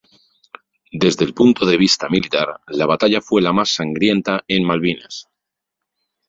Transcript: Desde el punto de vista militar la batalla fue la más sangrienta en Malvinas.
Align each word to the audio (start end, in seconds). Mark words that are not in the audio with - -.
Desde 0.91 1.25
el 1.25 1.35
punto 1.35 1.63
de 1.67 1.77
vista 1.77 2.09
militar 2.09 2.59
la 2.69 2.87
batalla 2.87 3.21
fue 3.21 3.39
la 3.39 3.53
más 3.53 3.69
sangrienta 3.69 4.43
en 4.47 4.63
Malvinas. 4.65 5.27